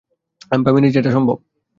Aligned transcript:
আমি 0.51 0.61
ভাবিনি 0.63 0.87
যে 0.91 0.99
এটা 0.99 1.11
সম্ভব। 1.11 1.37